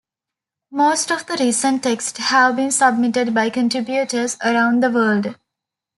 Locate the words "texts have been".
1.83-2.71